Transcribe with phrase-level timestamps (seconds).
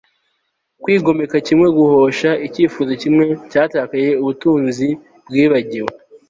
[0.81, 4.87] kwigomeka kimwe guhosha icyifuzo kimwe cyatakaye ubutunzi
[5.27, 5.91] bwibagiwe